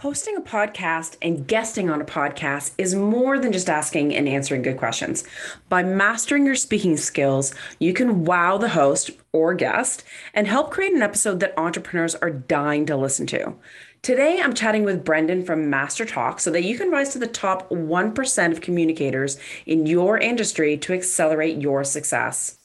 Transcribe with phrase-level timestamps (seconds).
[0.00, 4.62] Hosting a podcast and guesting on a podcast is more than just asking and answering
[4.62, 5.24] good questions.
[5.68, 10.02] By mastering your speaking skills, you can wow the host or guest
[10.32, 13.54] and help create an episode that entrepreneurs are dying to listen to.
[14.00, 17.26] Today, I'm chatting with Brendan from Master Talk so that you can rise to the
[17.26, 19.36] top 1% of communicators
[19.66, 22.56] in your industry to accelerate your success.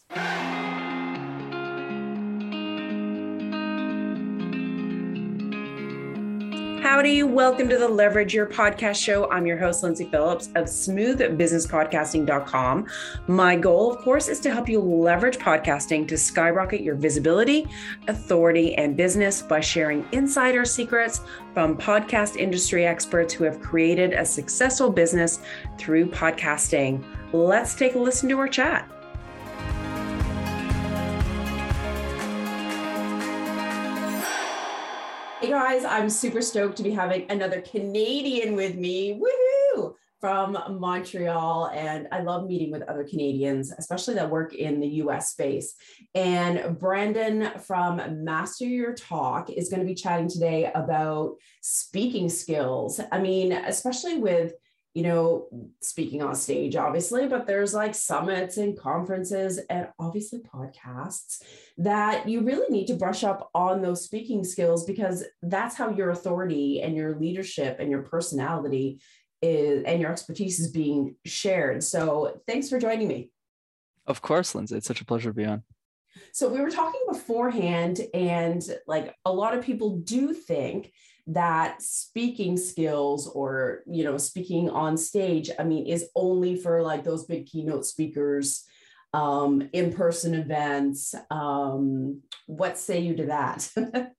[6.96, 9.30] Howdy, welcome to the Leverage Your Podcast Show.
[9.30, 12.88] I'm your host, Lindsay Phillips of smoothbusinesspodcasting.com.
[13.27, 17.67] My goal, of course, is to help you leverage podcasting to skyrocket your visibility,
[18.08, 21.20] authority, and business by sharing insider secrets
[21.53, 25.39] from podcast industry experts who have created a successful business
[25.77, 27.03] through podcasting.
[27.34, 28.89] Let's take a listen to our chat.
[35.55, 39.18] Guys, I'm super stoked to be having another Canadian with me.
[39.18, 39.94] Woohoo!
[40.20, 41.67] From Montreal.
[41.73, 45.75] And I love meeting with other Canadians, especially that work in the US space.
[46.14, 53.00] And Brandon from Master Your Talk is going to be chatting today about speaking skills.
[53.14, 54.52] I mean, especially with
[54.95, 55.49] you know,
[55.81, 61.43] speaking on stage, obviously, but there's like summits and conferences and obviously podcasts
[61.77, 66.11] that you really need to brush up on those speaking skills because that's how your
[66.11, 69.01] authority and your leadership and your personality
[69.41, 71.83] is and your expertise is being shared.
[71.83, 73.31] So thanks for joining me.
[74.07, 74.77] Of course, Lindsay.
[74.77, 75.63] It's such a pleasure to be on.
[76.31, 80.93] So we were talking beforehand, and like a lot of people do think
[81.28, 87.04] that speaking skills or you know speaking on stage i mean is only for like
[87.04, 88.64] those big keynote speakers
[89.14, 93.70] um, in-person events um, what say you to that?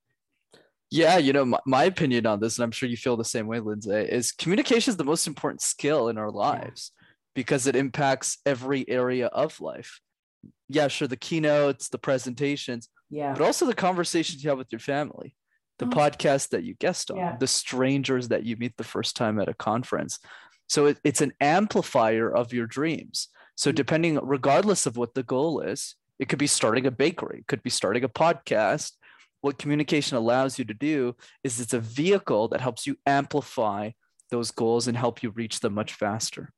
[0.89, 3.49] Yeah you know my, my, opinion on this and i'm sure you feel the same
[3.49, 7.07] way lindsay is communication is the most important skill in our lives yeah.
[7.35, 10.01] because it impacts every area of life.
[10.69, 13.33] Yeah sure the keynotes the presentations yeah.
[13.33, 15.35] but also the conversations you have with your family
[15.79, 15.91] the oh.
[15.91, 17.37] podcast that you guest on, yeah.
[17.37, 20.19] the strangers that you meet the first time at a conference.
[20.69, 23.29] So it, it's an amplifier of your dreams.
[23.57, 23.77] So mm-hmm.
[23.77, 27.63] depending, regardless of what the goal is, it could be starting a bakery, it could
[27.63, 28.93] be starting a podcast.
[29.43, 33.91] What communication allows you to do is it's a vehicle that helps you amplify
[34.31, 36.51] those goals and help you reach them much faster.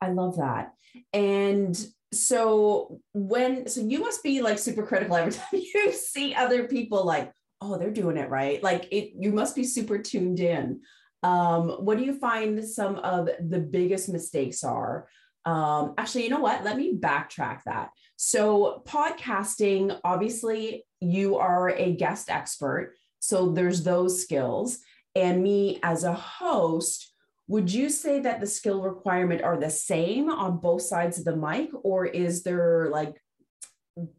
[0.00, 0.72] I love that.
[1.12, 1.78] And
[2.12, 7.04] so when so you must be like super critical every time you see other people
[7.04, 8.62] like oh they're doing it right.
[8.62, 10.80] Like it you must be super tuned in.
[11.22, 15.08] Um, what do you find some of the biggest mistakes are?
[15.44, 16.64] Um, actually you know what?
[16.64, 17.90] Let me backtrack that.
[18.16, 24.78] So podcasting obviously you are a guest expert so there's those skills.
[25.14, 27.12] And me as a host
[27.48, 31.34] would you say that the skill requirement are the same on both sides of the
[31.34, 33.14] mic or is there like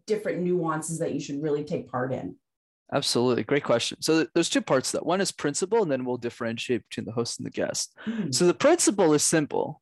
[0.07, 2.35] different nuances that you should really take part in
[2.94, 3.44] Absolutely.
[3.44, 4.01] Great question.
[4.01, 5.05] So there's two parts to that.
[5.05, 7.95] One is principle, and then we'll differentiate between the host and the guest.
[8.07, 8.31] Mm-hmm.
[8.31, 9.81] So the principle is simple.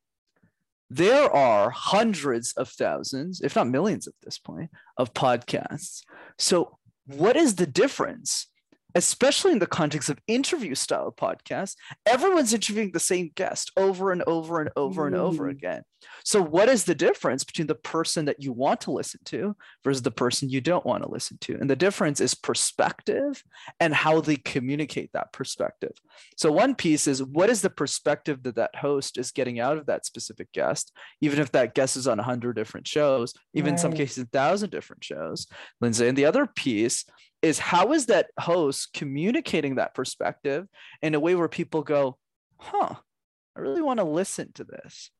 [0.90, 6.02] There are hundreds of thousands, if not millions at this point, of podcasts.
[6.38, 8.46] So what is the difference
[8.94, 11.76] especially in the context of interview style podcasts,
[12.06, 15.50] everyone's interviewing the same guest over and over and over and over mm.
[15.50, 15.82] again.
[16.24, 20.02] So, what is the difference between the person that you want to listen to versus
[20.02, 21.54] the person you don't want to listen to?
[21.54, 23.42] And the difference is perspective
[23.80, 25.92] and how they communicate that perspective.
[26.36, 29.86] So, one piece is what is the perspective that that host is getting out of
[29.86, 33.72] that specific guest, even if that guest is on 100 different shows, even right.
[33.72, 35.46] in some cases, 1,000 different shows,
[35.80, 36.06] Lindsay.
[36.06, 37.04] And the other piece
[37.42, 40.66] is how is that host communicating that perspective
[41.02, 42.16] in a way where people go,
[42.58, 42.94] huh,
[43.56, 45.10] I really want to listen to this.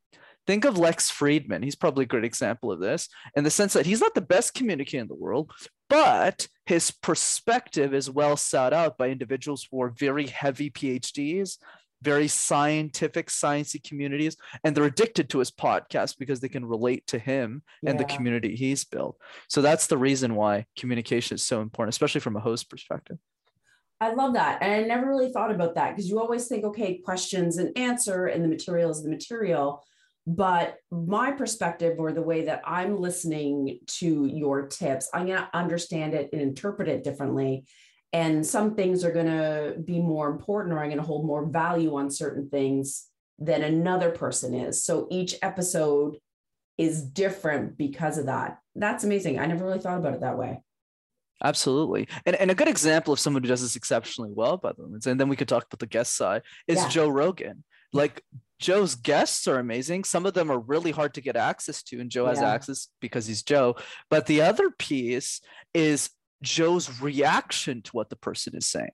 [0.47, 1.63] Think of Lex Fridman.
[1.63, 4.55] He's probably a great example of this in the sense that he's not the best
[4.55, 5.53] communicator in the world,
[5.91, 11.59] but his perspective is well sought out by individuals who are very heavy PhDs
[12.03, 17.19] very scientific, sciencey communities, and they're addicted to his podcast because they can relate to
[17.19, 17.91] him yeah.
[17.91, 19.17] and the community he's built.
[19.49, 23.19] So that's the reason why communication is so important, especially from a host perspective.
[24.01, 24.63] I love that.
[24.63, 28.27] And I never really thought about that because you always think, okay, questions and answer,
[28.27, 29.83] and the material is the material.
[30.25, 35.49] But my perspective or the way that I'm listening to your tips, I'm going to
[35.55, 37.65] understand it and interpret it differently
[38.13, 41.47] and some things are going to be more important or i'm going to hold more
[41.47, 43.07] value on certain things
[43.39, 46.17] than another person is so each episode
[46.77, 50.61] is different because of that that's amazing i never really thought about it that way
[51.43, 52.09] Absolutely.
[52.27, 54.99] And, and a good example of someone who does this exceptionally well, by the way,
[55.07, 56.89] and then we could talk about the guest side, is yeah.
[56.89, 57.63] Joe Rogan.
[57.93, 58.23] Like
[58.59, 60.05] Joe's guests are amazing.
[60.05, 63.27] Some of them are really hard to get access to, and Joe has access because
[63.27, 63.77] he's Joe.
[64.11, 65.41] But the other piece
[65.75, 66.11] is
[66.43, 68.91] Joe's reaction to what the person is saying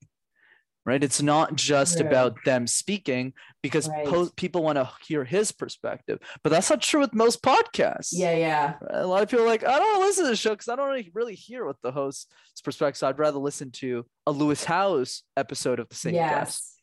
[0.87, 1.03] right?
[1.03, 3.33] It's not just about them speaking
[3.63, 4.07] because right.
[4.07, 8.11] po- people want to hear his perspective, but that's not true with most podcasts.
[8.13, 8.75] Yeah, yeah.
[8.91, 10.69] A lot of people are like, I don't want to listen to the show because
[10.69, 12.27] I don't really hear what the host's
[12.63, 12.99] perspective.
[12.99, 16.35] So I'd rather listen to a Lewis Howes episode of the same yes.
[16.35, 16.83] guest.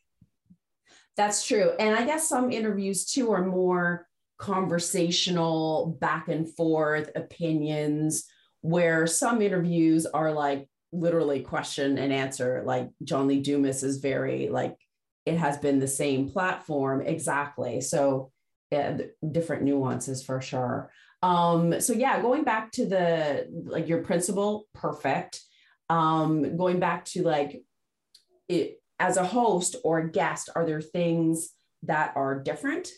[1.16, 1.72] That's true.
[1.78, 4.08] And I guess some interviews too are more
[4.38, 8.24] conversational, back and forth opinions,
[8.62, 12.62] where some interviews are like literally question and answer.
[12.64, 14.76] Like John Lee Dumas is very like
[15.26, 17.80] it has been the same platform exactly.
[17.80, 18.30] So
[18.70, 18.98] yeah,
[19.30, 20.90] different nuances for sure.
[21.22, 25.40] Um, so yeah, going back to the like your principle, perfect.
[25.88, 27.62] Um, going back to like
[28.48, 31.50] it as a host or a guest, are there things
[31.84, 32.88] that are different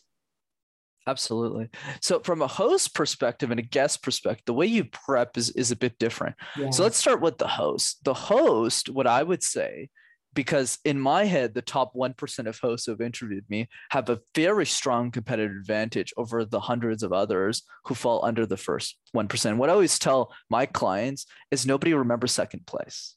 [1.06, 1.68] Absolutely.
[2.00, 5.70] So, from a host perspective and a guest perspective, the way you prep is, is
[5.70, 6.36] a bit different.
[6.56, 6.70] Yeah.
[6.70, 8.02] So, let's start with the host.
[8.04, 9.90] The host, what I would say,
[10.34, 14.20] because in my head, the top 1% of hosts who have interviewed me have a
[14.34, 19.56] very strong competitive advantage over the hundreds of others who fall under the first 1%.
[19.56, 23.14] What I always tell my clients is nobody remembers second place,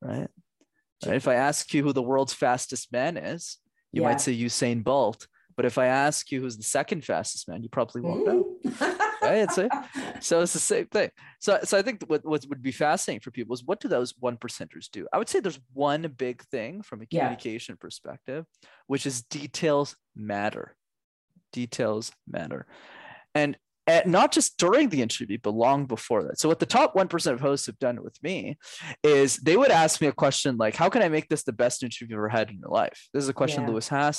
[0.00, 0.28] right?
[1.06, 1.16] right?
[1.16, 3.58] If I ask you who the world's fastest man is,
[3.92, 4.08] you yeah.
[4.08, 7.68] might say Usain Bolt but if I ask you who's the second fastest man, you
[7.68, 8.58] probably won't know.
[9.20, 9.58] right?
[9.58, 9.68] A,
[10.20, 11.10] so it's the same thing.
[11.40, 14.14] So, so I think what, what would be fascinating for people is what do those
[14.20, 15.08] one percenters do?
[15.12, 17.80] I would say there's one big thing from a communication yeah.
[17.80, 18.44] perspective,
[18.86, 20.76] which is details matter.
[21.52, 22.68] Details matter.
[23.34, 23.56] And
[23.88, 26.38] at, not just during the interview, but long before that.
[26.38, 28.58] So, what the top 1% of hosts have done with me
[29.02, 31.82] is they would ask me a question like, How can I make this the best
[31.82, 33.08] interview you've ever had in your life?
[33.12, 33.70] This is a question yeah.
[33.70, 34.12] Lewis uh,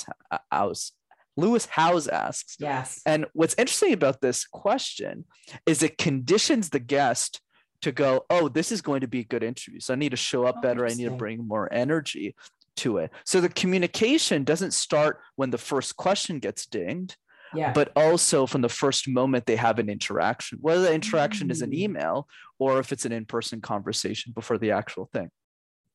[0.50, 0.92] Howes,
[1.36, 2.56] Lewis Howes asks.
[2.58, 3.00] Yes.
[3.06, 5.24] And what's interesting about this question
[5.66, 7.40] is it conditions the guest
[7.82, 9.80] to go, oh, this is going to be a good interview.
[9.80, 10.84] So I need to show up oh, better.
[10.84, 12.34] I need to bring more energy
[12.76, 13.10] to it.
[13.24, 17.16] So the communication doesn't start when the first question gets dinged.
[17.54, 17.72] Yeah.
[17.72, 21.50] But also from the first moment they have an interaction, whether the interaction mm.
[21.50, 21.78] is an mm.
[21.78, 22.28] email
[22.60, 25.30] or if it's an in person conversation before the actual thing.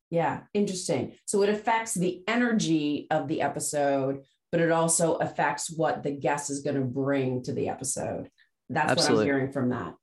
[0.10, 1.14] Yeah, interesting.
[1.26, 4.24] So it affects the energy of the episode
[4.56, 8.30] but it also affects what the guest is going to bring to the episode.
[8.70, 9.16] That's Absolutely.
[9.16, 9.96] what I'm hearing from that.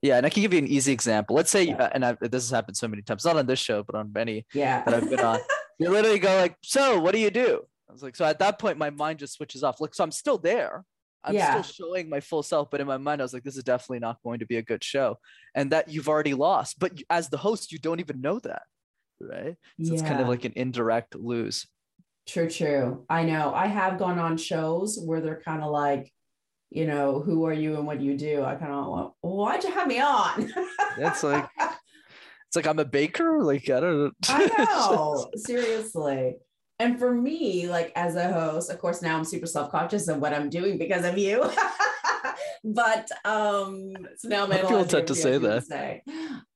[0.00, 1.36] Yeah, and I can give you an easy example.
[1.36, 1.88] Let's say, yeah.
[1.92, 4.44] and I've, this has happened so many times, not on this show, but on many
[4.54, 4.82] yeah.
[4.82, 5.38] that I've been on.
[5.78, 8.58] you literally go like, "So, what do you do?" I was like, so at that
[8.58, 9.80] point, my mind just switches off.
[9.80, 10.84] Like, so I'm still there.
[11.22, 11.62] I'm yeah.
[11.62, 14.00] still showing my full self, but in my mind, I was like, this is definitely
[14.00, 15.18] not going to be a good show,
[15.54, 16.80] and that you've already lost.
[16.80, 18.62] But as the host, you don't even know that,
[19.20, 19.54] right?
[19.80, 19.92] So yeah.
[19.92, 21.68] it's kind of like an indirect lose.
[22.26, 23.04] True, true.
[23.08, 23.52] I know.
[23.54, 26.12] I have gone on shows where they're kind of like,
[26.70, 28.42] you know, who are you and what do you do?
[28.44, 30.52] I kind of, well, why'd you have me on?
[30.96, 33.42] That's like, it's like I'm a baker.
[33.42, 34.10] Like I don't know.
[34.28, 35.30] I know.
[35.36, 36.36] Seriously.
[36.78, 40.34] And for me, like as a host, of course, now I'm super self-conscious of what
[40.34, 41.48] I'm doing because of you.
[42.64, 45.64] but um, so now my people to say that.
[45.64, 46.02] Say.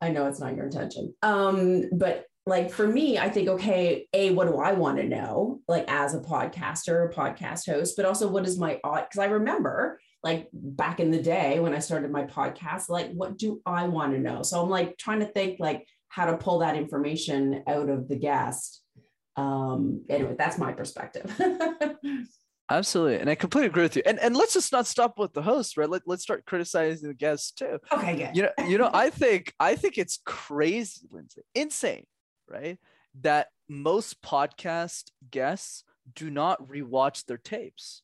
[0.01, 1.15] I know it's not your intention.
[1.23, 5.61] Um, but like for me, I think, okay, A, what do I want to know?
[5.67, 10.01] Like as a podcaster, a podcast host, but also what is my because I remember
[10.23, 14.13] like back in the day when I started my podcast, like what do I want
[14.13, 14.43] to know?
[14.43, 18.17] So I'm like trying to think like how to pull that information out of the
[18.17, 18.81] guest.
[19.35, 21.29] Um, anyway, that's my perspective.
[22.71, 23.19] Absolutely.
[23.19, 24.03] And I completely agree with you.
[24.07, 25.91] And and let's just not stop with the host, right?
[25.91, 27.79] Let, let's start criticizing the guests too.
[27.93, 28.37] Okay, good.
[28.37, 32.07] You know, you know, I think I think it's crazy, Lindsay, insane
[32.49, 32.79] right?
[33.21, 35.85] That most podcast guests
[36.15, 38.03] do not rewatch their tapes.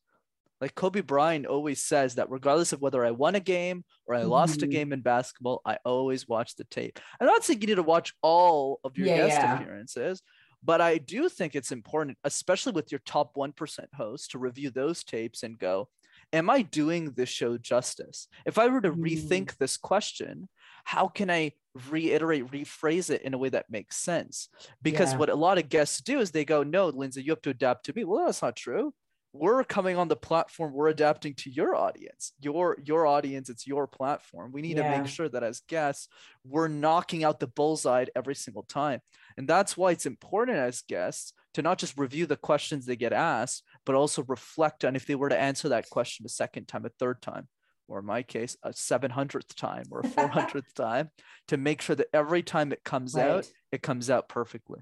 [0.60, 4.20] Like Kobe Bryant always says that regardless of whether I won a game or I
[4.20, 4.30] mm-hmm.
[4.30, 4.70] lost a mm-hmm.
[4.70, 7.00] game in basketball, I always watch the tape.
[7.20, 9.56] I'm not saying you need to watch all of your yeah, guest yeah.
[9.56, 10.22] appearances,
[10.62, 15.02] but I do think it's important, especially with your top 1% hosts, to review those
[15.02, 15.88] tapes and go,
[16.32, 18.26] Am I doing this show justice?
[18.46, 18.98] If I were to mm.
[18.98, 20.48] rethink this question,
[20.84, 21.52] how can I
[21.90, 24.48] reiterate, rephrase it in a way that makes sense?
[24.82, 25.18] Because yeah.
[25.18, 27.86] what a lot of guests do is they go, No, Lindsay, you have to adapt
[27.86, 28.04] to me.
[28.04, 28.92] Well, that's not true.
[29.34, 32.32] We're coming on the platform, we're adapting to your audience.
[32.40, 34.52] Your your audience, it's your platform.
[34.52, 34.92] We need yeah.
[34.92, 36.08] to make sure that as guests,
[36.44, 39.00] we're knocking out the bullseye every single time.
[39.38, 43.14] And that's why it's important as guests to not just review the questions they get
[43.14, 46.84] asked, but also reflect on if they were to answer that question a second time,
[46.84, 47.48] a third time
[47.92, 51.10] or in my case, a 700th time or a 400th time
[51.48, 53.28] to make sure that every time it comes right.
[53.28, 54.80] out, it comes out perfectly.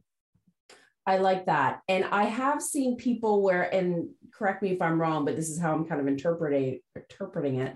[1.06, 1.80] I like that.
[1.88, 5.60] And I have seen people where, and correct me if I'm wrong, but this is
[5.60, 7.74] how I'm kind of interpreting interpreting it,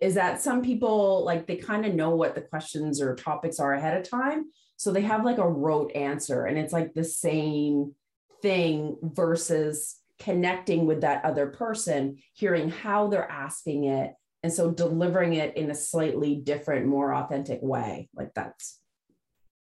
[0.00, 3.72] is that some people like they kind of know what the questions or topics are
[3.72, 4.44] ahead of time.
[4.76, 7.94] So they have like a rote answer and it's like the same
[8.42, 14.12] thing versus connecting with that other person, hearing how they're asking it.
[14.46, 18.08] And so delivering it in a slightly different, more authentic way.
[18.14, 18.78] Like that's,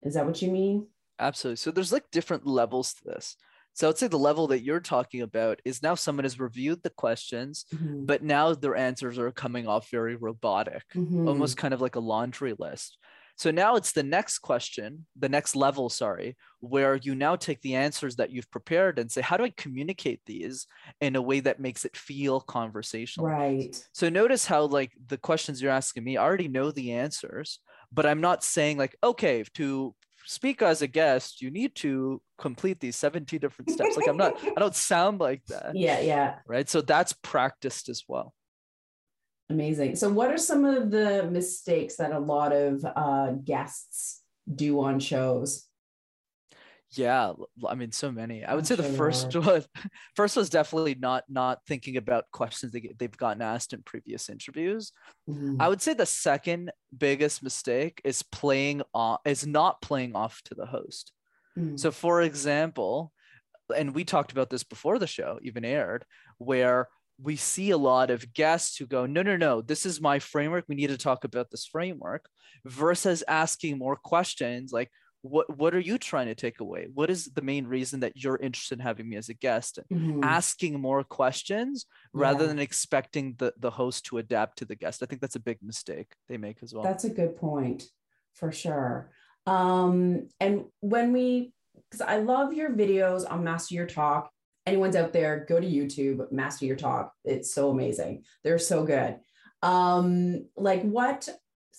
[0.05, 0.87] is that what you mean?
[1.19, 1.57] Absolutely.
[1.57, 3.35] So there's like different levels to this.
[3.75, 6.91] So I'd say the level that you're talking about is now someone has reviewed the
[6.91, 8.05] questions, mm-hmm.
[8.05, 11.27] but now their answers are coming off very robotic, mm-hmm.
[11.27, 12.99] almost kind of like a laundry list.
[13.39, 17.77] So now it's the next question, the next level, sorry, where you now take the
[17.77, 20.67] answers that you've prepared and say, how do I communicate these
[21.01, 23.29] in a way that makes it feel conversational?
[23.29, 23.81] Right.
[23.93, 27.61] So notice how like the questions you're asking me, I already know the answers,
[27.93, 29.95] but I'm not saying like, okay, to
[30.27, 33.97] speak as a guest, you need to complete these 17 different steps.
[33.97, 35.77] Like I'm not, I don't sound like that.
[35.77, 36.35] Yeah, yeah.
[36.45, 36.69] Right.
[36.69, 38.35] So that's practiced as well.
[39.51, 39.97] Amazing.
[39.97, 45.01] So, what are some of the mistakes that a lot of uh, guests do on
[45.01, 45.69] shows?
[46.93, 47.33] Yeah,
[47.67, 48.45] I mean, so many.
[48.45, 49.65] I would say the first one,
[50.17, 54.29] first was definitely not not thinking about questions they get, they've gotten asked in previous
[54.29, 54.93] interviews.
[55.29, 55.57] Mm.
[55.61, 60.55] I would say the second biggest mistake is playing off is not playing off to
[60.55, 61.13] the host.
[61.59, 61.79] Mm.
[61.79, 63.13] So, for example,
[63.75, 66.07] and we talked about this before the show even aired,
[66.39, 66.89] where
[67.21, 70.65] we see a lot of guests who go, no, no, no, this is my framework.
[70.69, 72.27] We need to talk about this framework
[72.65, 74.91] versus asking more questions like,
[75.23, 76.87] what, what are you trying to take away?
[76.95, 79.81] What is the main reason that you're interested in having me as a guest?
[79.93, 80.23] Mm-hmm.
[80.23, 82.49] Asking more questions rather yeah.
[82.49, 85.03] than expecting the, the host to adapt to the guest.
[85.03, 86.85] I think that's a big mistake they make as well.
[86.85, 87.85] That's a good point
[88.35, 89.11] for sure.
[89.45, 91.53] Um, and when we,
[91.91, 94.31] because I love your videos on Master Your Talk,
[94.69, 97.13] anyone's out there, go to YouTube, master your talk.
[97.25, 98.25] It's so amazing.
[98.45, 99.19] They're so good.
[99.63, 101.29] Um, like what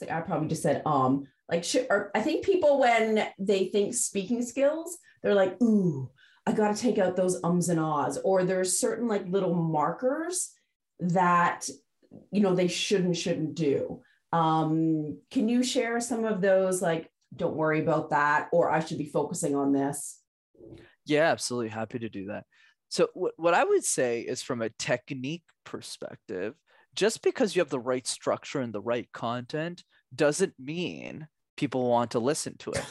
[0.09, 4.97] I probably just said um, like should, I think people when they think speaking skills,
[5.21, 6.09] they're like, ooh,
[6.45, 10.51] I gotta take out those ums and ahs, or there's certain like little markers
[10.99, 11.69] that
[12.31, 14.01] you know they shouldn't shouldn't do.
[14.31, 18.97] Um, can you share some of those like don't worry about that, or I should
[18.97, 20.19] be focusing on this?
[21.05, 21.69] Yeah, absolutely.
[21.69, 22.45] Happy to do that.
[22.89, 26.55] So what, what I would say is from a technique perspective,
[26.95, 32.11] just because you have the right structure and the right content doesn't mean people want
[32.11, 32.85] to listen to it.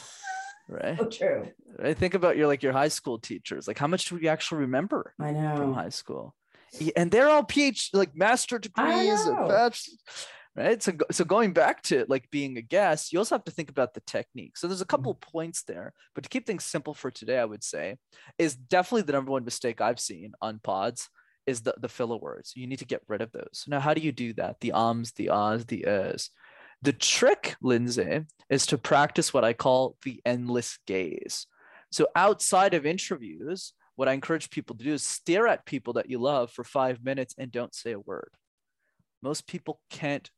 [0.69, 0.97] Right.
[0.99, 1.47] So true.
[1.83, 3.67] I think about your like your high school teachers.
[3.67, 6.35] Like how much do we actually remember I know from high school?
[6.95, 9.19] And they're all PhD like master degrees
[10.55, 10.81] right?
[10.81, 13.93] So so going back to like being a guest you also have to think about
[13.93, 14.57] the technique.
[14.57, 15.31] So there's a couple mm-hmm.
[15.31, 17.95] points there but to keep things simple for today i would say
[18.37, 21.09] is definitely the number one mistake i've seen on pods
[21.49, 22.53] is the, the filler words.
[22.55, 23.65] You need to get rid of those.
[23.67, 24.59] Now how do you do that?
[24.61, 26.29] The ums the ahs the uhs
[26.81, 31.47] the trick lindsay is to practice what i call the endless gaze.
[31.91, 36.09] So outside of interviews what i encourage people to do is stare at people that
[36.09, 38.31] you love for five minutes and don't say a word.
[39.21, 40.29] Most people can't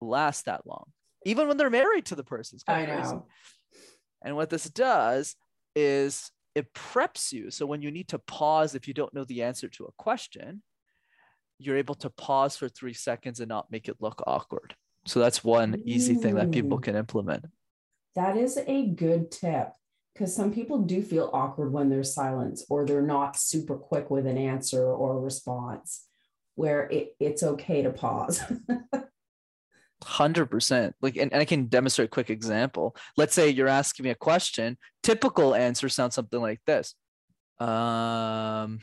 [0.00, 0.84] last that long,
[1.24, 2.58] even when they're married to the person.
[2.66, 2.96] I know.
[2.96, 3.16] Crazy.
[4.22, 5.36] And what this does
[5.74, 7.50] is it preps you.
[7.50, 10.62] So when you need to pause, if you don't know the answer to a question,
[11.58, 14.74] you're able to pause for three seconds and not make it look awkward.
[15.06, 17.46] So that's one easy thing that people can implement.
[18.16, 19.72] That is a good tip
[20.14, 24.26] because some people do feel awkward when there's silence or they're not super quick with
[24.26, 26.06] an answer or a response
[26.56, 28.42] where it, it's okay to pause.
[30.02, 30.94] Hundred percent.
[31.02, 32.96] Like, and, and I can demonstrate a quick example.
[33.16, 34.78] Let's say you're asking me a question.
[35.02, 36.94] Typical answer sounds something like this.
[37.58, 38.78] Um,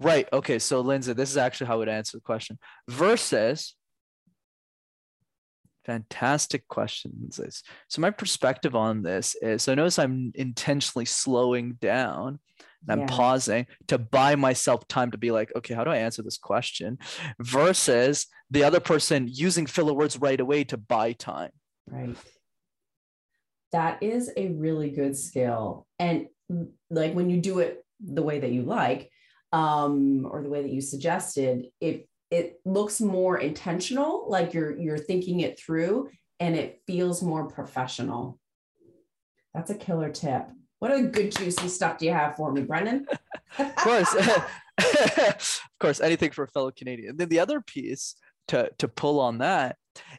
[0.00, 0.28] right.
[0.32, 0.58] Okay.
[0.58, 2.58] So, Lindsay, this is actually how I would answer the question.
[2.88, 3.76] Versus,
[5.84, 7.40] fantastic questions.
[7.88, 12.40] So, my perspective on this is so notice I'm intentionally slowing down
[12.88, 13.06] I'm yeah.
[13.06, 16.98] pausing to buy myself time to be like, okay, how do I answer this question?
[17.40, 21.50] Versus the other person using filler words right away to buy time.
[21.86, 22.16] Right.
[23.72, 25.86] That is a really good skill.
[25.98, 26.26] And
[26.90, 29.10] like when you do it the way that you like,
[29.52, 34.98] um, or the way that you suggested, it it looks more intentional, like you're you're
[34.98, 38.38] thinking it through and it feels more professional.
[39.54, 40.48] That's a killer tip.
[40.78, 43.06] What a good juicy stuff do you have for me, Brendan?
[43.58, 44.14] of course.
[44.78, 47.10] of course, anything for a fellow Canadian.
[47.10, 48.16] And then the other piece
[48.48, 49.76] to to pull on that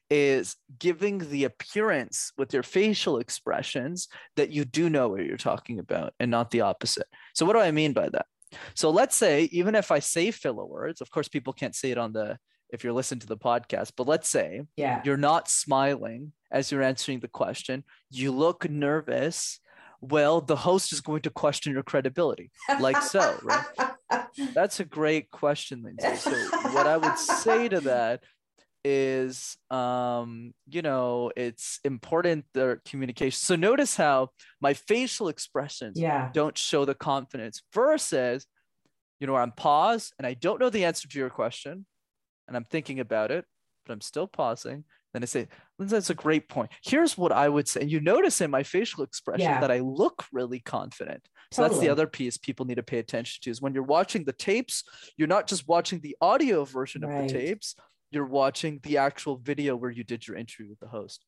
[0.10, 5.80] is giving the appearance with your facial expressions that you do know what you're talking
[5.80, 7.08] about and not the opposite.
[7.34, 8.26] So what do I mean by that?
[8.76, 11.98] So let's say even if I say filler words, of course people can't see it
[11.98, 12.38] on the
[12.70, 15.02] if you're listening to the podcast, but let's say yeah.
[15.06, 19.60] you're not smiling as you're answering the question, you look nervous.
[20.02, 24.28] Well, the host is going to question your credibility, like so, right?
[24.54, 26.16] That's a great question, Lindsay.
[26.18, 26.32] So,
[26.72, 28.24] what I would say to that
[28.84, 34.30] is um you know it's important the communication so notice how
[34.62, 38.46] my facial expressions yeah don't show the confidence versus
[39.20, 41.86] you know i'm paused and i don't know the answer to your question
[42.48, 43.44] and i'm thinking about it
[43.86, 44.86] but i'm still pausing
[45.18, 45.48] then i say
[45.80, 49.04] that's a great point here's what i would say and you notice in my facial
[49.04, 49.60] expression Yeah.
[49.60, 53.40] that i look really confident so that's the other piece people need to pay attention
[53.44, 54.84] to is when you're watching the tapes
[55.18, 57.76] you're not just watching the audio version of the tapes
[58.12, 61.26] you're watching the actual video where you did your interview with the host.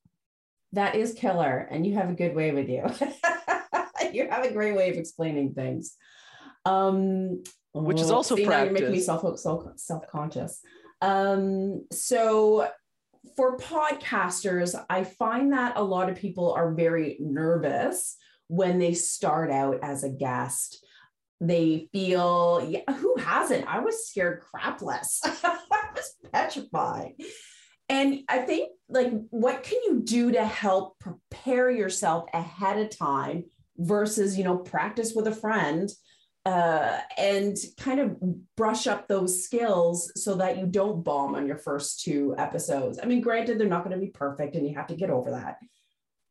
[0.72, 2.84] That is killer, and you have a good way with you.
[4.12, 5.96] you have a great way of explaining things.
[6.64, 7.42] Um,
[7.72, 10.60] Which is oh, also see, now you're making me self self self conscious.
[11.02, 12.68] Um, so
[13.36, 18.16] for podcasters, I find that a lot of people are very nervous
[18.48, 20.84] when they start out as a guest.
[21.40, 23.66] They feel, yeah, who hasn't?
[23.66, 25.18] I was scared crapless.
[25.24, 25.58] I
[25.94, 27.12] was petrified.
[27.88, 33.44] And I think, like, what can you do to help prepare yourself ahead of time
[33.76, 35.90] versus, you know, practice with a friend
[36.46, 38.16] uh, and kind of
[38.56, 42.98] brush up those skills so that you don't bomb on your first two episodes?
[43.02, 45.32] I mean, granted, they're not going to be perfect and you have to get over
[45.32, 45.56] that.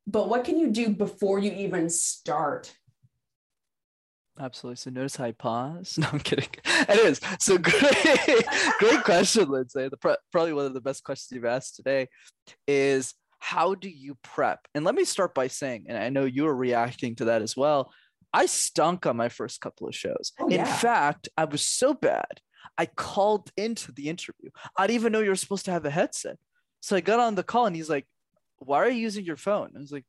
[0.07, 2.73] But what can you do before you even start?
[4.39, 4.77] Absolutely.
[4.77, 5.97] So notice how I pause.
[6.01, 6.47] No, I'm kidding.
[6.87, 7.75] Anyways, so great,
[8.79, 9.89] great question, Lindsay.
[9.89, 12.07] The pro- probably one of the best questions you've asked today
[12.67, 14.59] is how do you prep?
[14.73, 17.55] And let me start by saying, and I know you are reacting to that as
[17.55, 17.91] well.
[18.33, 20.33] I stunk on my first couple of shows.
[20.39, 20.77] Oh, In yeah.
[20.77, 22.41] fact, I was so bad.
[22.77, 24.49] I called into the interview.
[24.77, 26.37] I didn't even know you were supposed to have a headset.
[26.81, 28.07] So I got on the call and he's like,
[28.59, 29.71] Why are you using your phone?
[29.75, 30.05] I was like,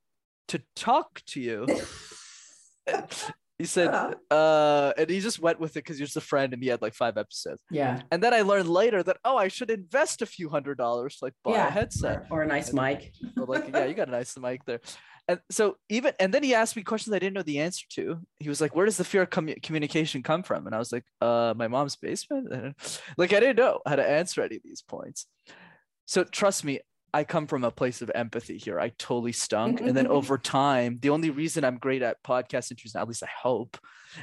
[0.48, 1.66] To talk to you.
[3.58, 6.62] he said, uh, and he just went with it because you're just a friend and
[6.62, 7.62] he had like five episodes.
[7.70, 8.02] Yeah.
[8.10, 11.24] And then I learned later that, oh, I should invest a few hundred dollars to
[11.24, 11.68] like buy yeah.
[11.68, 12.26] a headset.
[12.30, 13.12] Or, or a nice mic.
[13.34, 14.80] But like, yeah, you got a nice mic there.
[15.30, 18.18] And so even, and then he asked me questions I didn't know the answer to.
[18.40, 20.66] He was like, where does the fear of commu- communication come from?
[20.66, 22.48] And I was like, uh, my mom's basement.
[23.16, 25.26] Like, I didn't know how to answer any of these points.
[26.06, 26.80] So trust me,
[27.14, 28.80] I come from a place of empathy here.
[28.80, 29.80] I totally stunk.
[29.80, 33.28] and then over time, the only reason I'm great at podcast interviews, at least I
[33.42, 33.78] hope,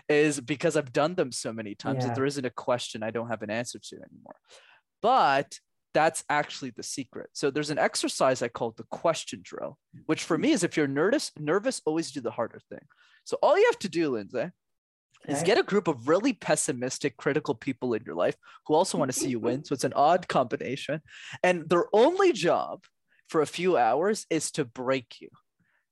[0.10, 2.08] is because I've done them so many times Yeah.
[2.08, 4.36] that there isn't a question I don't have an answer to anymore.
[5.02, 5.60] But
[5.97, 7.27] that's actually the secret.
[7.33, 10.43] So there's an exercise I call the question drill, which for mm-hmm.
[10.43, 12.86] me is if you're nervous, nervous, always do the harder thing.
[13.23, 14.51] So all you have to do, Lindsay,
[15.27, 18.36] is get a group of really pessimistic, critical people in your life
[18.67, 19.55] who also want to see you win.
[19.55, 19.65] Mm-hmm.
[19.65, 21.01] So it's an odd combination.
[21.41, 22.83] And their only job
[23.27, 25.29] for a few hours is to break you.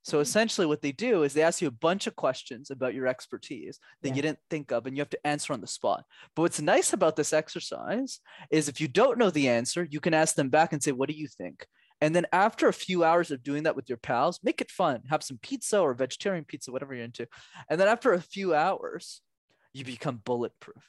[0.06, 0.22] So mm-hmm.
[0.22, 3.80] essentially, what they do is they ask you a bunch of questions about your expertise
[4.02, 4.16] that Yeah.
[4.16, 6.06] you didn't think of, and you have to answer on the spot.
[6.36, 8.20] But what's nice about this exercise
[8.52, 11.10] is if you don't know the answer, you can ask them back and say, What
[11.10, 11.66] do you think?
[12.02, 15.02] And then after a few hours of doing that with your pals, make it fun.
[15.10, 17.28] Have some pizza or vegetarian pizza, whatever you're into.
[17.68, 19.22] And then after a few hours,
[19.74, 20.84] you become bulletproof.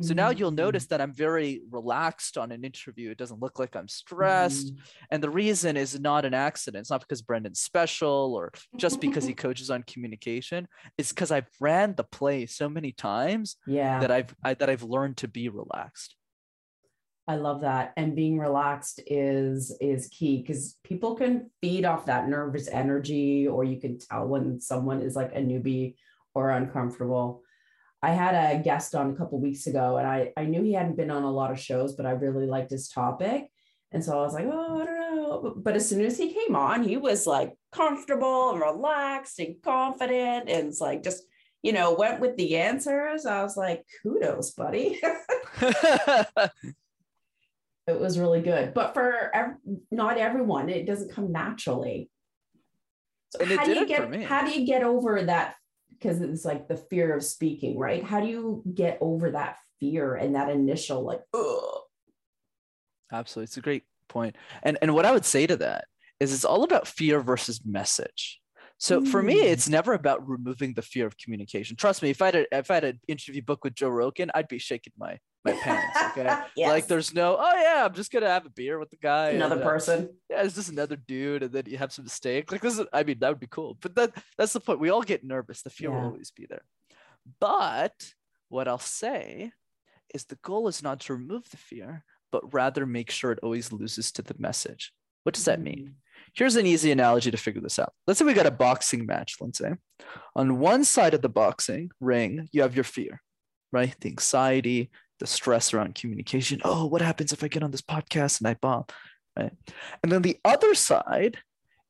[0.00, 0.56] So now you'll Mm.
[0.56, 3.10] notice that I'm very relaxed on an interview.
[3.10, 4.74] It doesn't look like I'm stressed.
[4.74, 4.78] Mhm.
[5.10, 6.80] And the reason is not an accident.
[6.82, 10.68] It's not because Brendan's special or just because he coaches on communication.
[10.96, 14.00] It's because I've ran the play so many times Yeah.
[14.00, 16.16] that I've I, that I've learned to be relaxed.
[17.28, 17.92] I love that.
[17.96, 23.62] And being relaxed is is key because people can feed off that nervous energy, or
[23.64, 25.94] you can tell when someone is like a newbie
[26.34, 27.42] or uncomfortable.
[28.02, 30.96] I had a guest on a couple weeks ago, and I I knew he hadn't
[30.96, 33.50] been on a lot of shows, but I really liked his topic,
[33.92, 35.54] and so I was like, oh, I don't know.
[35.56, 40.48] But- as soon as he came on, he was like comfortable and relaxed and confident,
[40.48, 41.24] and it's like just
[41.62, 43.26] you know went with the answers.
[43.26, 45.00] I was like, kudos, buddy.
[47.86, 49.56] it was really good but for ev-
[49.90, 52.08] not everyone it doesn't come naturally
[53.30, 55.54] so And it how do you get how do you get over that
[56.00, 60.14] because it's like the fear of speaking right how do you get over that fear
[60.14, 61.80] and that initial like Ugh.
[63.12, 63.44] Absolutely.
[63.44, 64.36] It's a great point.
[64.62, 65.86] And and what I would say to that
[66.20, 68.40] is it's all about fear versus message.
[68.78, 69.44] So for me, Mm.
[69.52, 71.76] it's never about removing the fear of communication.
[71.76, 74.30] Trust me, if I had a, if I had an interview book with Joe Rogan,
[74.34, 75.98] I'd be shaking my my pants.
[76.18, 76.36] Okay.
[76.56, 76.68] Yes.
[76.68, 79.30] Like there's no, oh yeah, I'm just gonna have a beer with the guy.
[79.30, 80.08] another and, uh, person.
[80.28, 82.52] yeah, it's just another dude, and then you have some steak.
[82.52, 83.78] Like this is, I mean, that would be cool.
[83.80, 84.80] But that that's the point.
[84.80, 85.62] We all get nervous.
[85.62, 85.96] The fear Yeah.
[85.96, 86.64] will always be there.
[87.40, 88.12] But
[88.48, 89.52] what I'll say
[90.14, 93.72] is the goal is not to remove the fear, but rather make sure it always
[93.72, 94.92] loses to the message.
[95.22, 95.94] What does that mean?
[96.34, 97.92] Here's an easy analogy to figure this out.
[98.06, 99.70] Let's say we got a boxing match, Lindsay.
[100.34, 103.22] On one side of the boxing ring, you have your fear,
[103.72, 103.94] right?
[104.00, 104.90] The anxiety,
[105.20, 106.60] the stress around communication.
[106.64, 108.84] Oh, what happens if I get on this podcast and I bomb?
[109.38, 109.52] Right.
[110.02, 111.38] And then the other side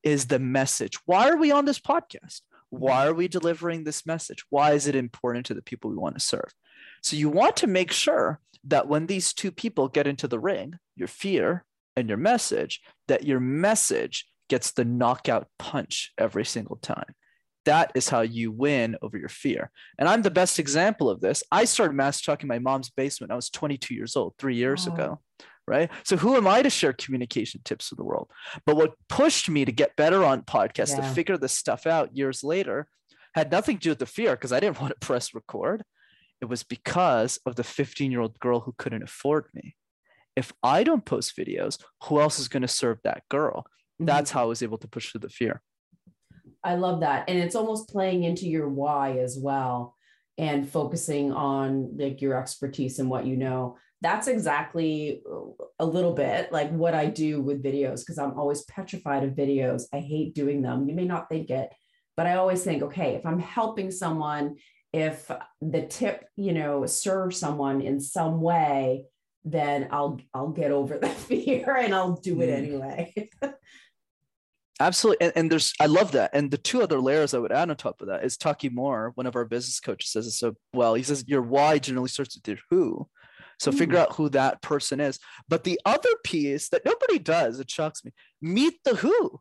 [0.03, 0.99] is the message.
[1.07, 2.43] Why are we on this podcast?
[2.69, 4.45] Why are we delivering this message?
[4.51, 6.53] Why is it important to the people we want to serve?
[7.03, 10.75] So you want to make sure that when these two people get into the ring,
[10.95, 11.65] your fear
[11.97, 17.15] and your message, that your message gets the knockout punch every single time.
[17.67, 19.71] That is how you win over your fear.
[19.99, 21.43] And I'm the best example of this.
[21.53, 23.33] I started mass talking in my mom's basement.
[23.33, 24.93] I was 22 years old, three years Oh.
[24.95, 25.21] ago.
[25.67, 25.89] Right.
[26.03, 28.29] So who am I to share communication tips with the world?
[28.67, 32.43] But what pushed me to get better on podcasts, to figure this stuff out years
[32.43, 32.89] later,
[33.35, 35.85] had nothing to do with the fear because I didn't want to press record.
[36.41, 39.77] It was because of the 15 year old girl who couldn't afford me.
[40.35, 43.65] If I don't post videos, who else is going to serve that girl?
[44.01, 44.07] Mhm.
[44.07, 45.63] That's how I was able to push through the fear.
[46.63, 47.25] I love that.
[47.29, 49.95] And it's almost playing into your why as well
[50.39, 53.77] and focusing on like your expertise and what you know.
[54.03, 55.23] That's exactly
[55.79, 59.83] a little bit like what I do with videos because I'm always petrified of videos.
[59.93, 60.89] I hate doing them.
[60.89, 61.71] You may not think it,
[62.17, 64.57] but I always think, okay, if I'm helping someone,
[64.93, 69.05] if the tip, you know, serves someone in some way,
[69.45, 72.57] then I'll I'll get over the fear and I'll do it Mm.
[72.59, 73.31] anyway.
[74.81, 75.27] Absolutely.
[75.27, 76.31] And, and there's, I love that.
[76.33, 79.13] And the two other layers I would add on top of that is Taki Moore,
[79.15, 80.95] one of our business coaches, says it so well.
[80.95, 83.07] He says your why generally starts with your who.
[83.59, 83.77] So hmm.
[83.77, 85.19] figure out who that person is.
[85.49, 89.41] But the other piece that nobody does, it shocks me, meet the who.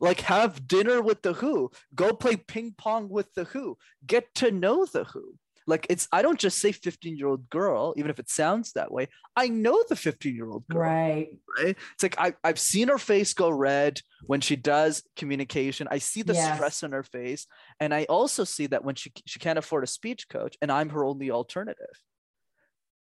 [0.00, 4.50] Like have dinner with the who, go play ping pong with the who, get to
[4.50, 5.34] know the who.
[5.68, 8.90] Like it's, I don't just say 15 year old girl, even if it sounds that
[8.90, 9.08] way.
[9.36, 11.28] I know the 15 year old girl right.
[11.62, 11.76] right?
[11.92, 15.86] It's like I, I've seen her face go red when she does communication.
[15.90, 16.54] I see the Yes.
[16.54, 17.46] stress on her face.
[17.80, 20.88] And I also see that when she, she can't afford a speech coach and I'm
[20.88, 21.86] her only alternative,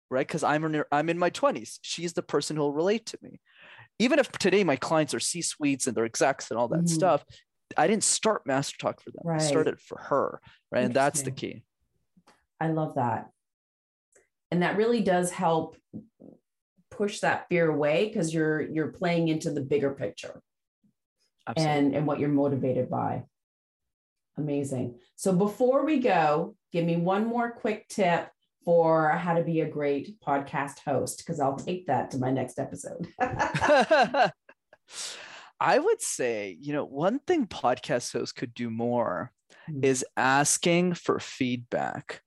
[0.09, 0.25] right?
[0.25, 1.79] Because I'm, in, I'm in my 20s.
[1.81, 3.41] She's the person who will relate to me.
[3.99, 6.89] Even if today my clients are C suites and they're execs and all that Mhm.
[6.89, 7.25] stuff,
[7.75, 9.25] I didn't start Master Talk for them.
[9.33, 10.39] I started for her,
[10.71, 10.83] right?
[10.85, 11.63] And that's the key.
[12.59, 13.29] I love that.
[14.51, 15.75] And that really does help
[16.91, 20.41] push that fear away because you're you're playing into the bigger picture
[21.47, 21.73] Absolutely.
[21.77, 23.23] and and what you're motivated by.
[24.37, 24.99] Amazing.
[25.15, 28.29] So before we go, give me one more quick tip
[28.63, 32.59] for how to be a great podcast host because I'll take that to my next
[32.59, 33.07] episode.
[35.59, 39.31] I would say, you know, one thing podcast hosts could do more
[39.67, 39.83] Hmm.
[39.83, 42.21] is asking for feedback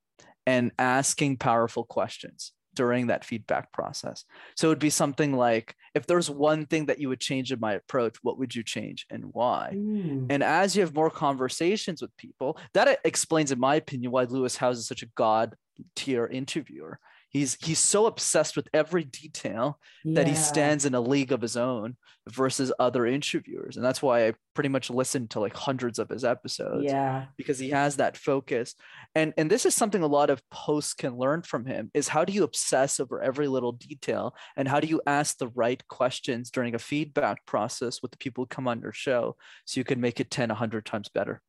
[0.49, 4.25] and asking powerful questions during that feedback process.
[4.57, 7.61] So it would be something like if there's one thing that you would change in
[7.61, 9.73] my approach, what would you change and why?
[9.75, 14.25] Mm, And as you have more conversations with people, that explains, in my opinion, why
[14.25, 15.55] Lewis Howes is such a god
[15.95, 16.99] tier interviewer.
[17.31, 21.57] He's he's so obsessed with every detail that he stands in a league of his
[21.57, 21.97] own
[22.29, 23.77] versus other interviewers.
[23.77, 27.27] And that's why I pretty much listened to like hundreds of his episodes Yeah.
[27.37, 28.75] because he has that focus.
[29.14, 32.25] And and this is something a lot of posts can learn from him is how
[32.25, 36.51] do you obsess over every little detail and how do you ask the right questions
[36.51, 39.37] during a feedback process with the people who come on your show
[39.67, 41.43] so you can make it 10 100 times better.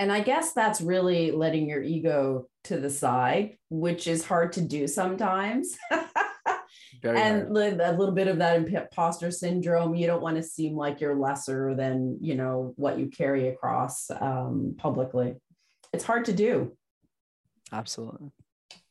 [0.00, 4.62] And I guess that's really letting your ego to the side, which is hard to
[4.62, 5.76] do sometimes.
[7.02, 7.42] Very hard.
[7.42, 9.94] and li- a little bit of that imposter syndrome.
[9.94, 14.10] You don't want to seem like you're lesser than, you know, what you carry across
[14.10, 15.34] um, publicly.
[15.92, 16.74] It's hard to do.
[17.70, 18.30] Absolutely.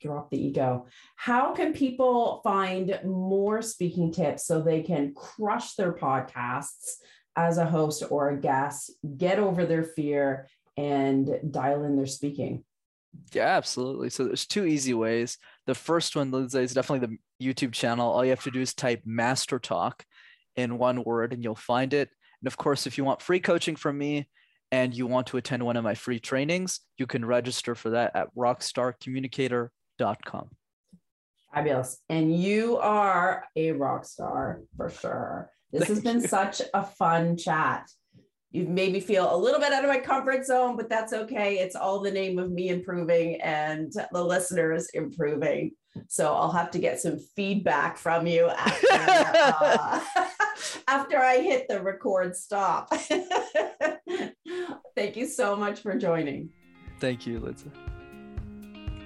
[0.01, 0.85] Drop the ego.
[1.15, 6.97] How can people find more speaking tips so they can crush their podcasts
[7.35, 10.47] as a host or a guest, get over their fear,
[10.79, 12.63] and dial in their speaking?
[13.33, 14.09] Yeah, absolutely.
[14.09, 15.37] So there's two easy ways.
[15.67, 18.09] The first one, Lindsay, is definitely the YouTube channel.
[18.09, 20.05] All you have to do is type Master Talk
[20.55, 22.09] in one word and you'll find it.
[22.41, 24.29] And of course, if you want free coaching from me
[24.71, 28.15] and you want to attend one of my free trainings, you can register for that
[28.15, 30.49] at rockstarcommunicator.com.
[31.53, 31.97] Fabulous.
[32.07, 35.49] And you are a rock star for sure.
[35.71, 36.27] This has been you.
[36.27, 37.89] such a fun chat.
[38.51, 41.59] You've made me feel a little bit out of my comfort zone, but that's okay.
[41.59, 45.71] It's all the name of me improving and the listeners improving.
[46.07, 50.01] So I'll have to get some feedback from you after, uh,
[50.87, 52.91] after I hit the record stop.
[54.95, 56.49] Thank you so much for joining.
[56.99, 57.71] Thank you, Lindsay.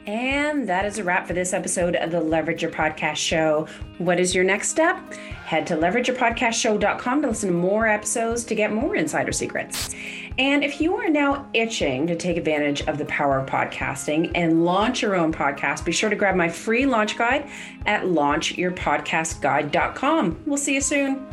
[0.05, 3.69] And that is a wrap for this episode of the Leverage Your Podcast Show.
[3.99, 4.97] What is your next step?
[5.45, 9.95] Head to leverageyourpodcastshow.com to listen to more episodes to get more insider secrets.
[10.37, 14.65] And if you are now itching to take advantage of the power of podcasting and
[14.65, 17.49] launch your own podcast, be sure to grab my free launch guide
[17.85, 20.41] at launchyourpodcastguide.com.
[20.45, 21.25] We'll see you soon.